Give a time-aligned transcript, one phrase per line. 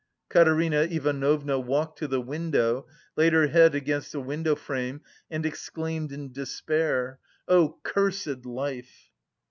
[0.29, 6.11] Katerina Ivanovna walked to the window, laid her head against the window frame and exclaimed
[6.11, 9.11] in despair: "Oh, cursed life!"